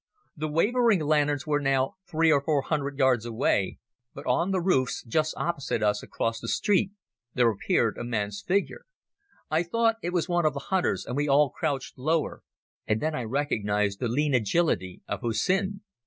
[0.35, 3.77] The wavering lanterns were now three or four hundred yards away,
[4.15, 6.89] but on the roofs just opposite us across the street
[7.35, 8.87] there appeared a man's figure.
[9.51, 12.41] I thought it was one of the hunters, and we all crouched lower,
[12.87, 15.81] and then I recognized the lean agility of Hussin.